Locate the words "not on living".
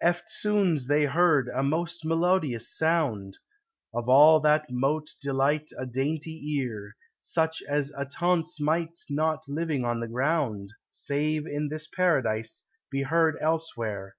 9.10-9.82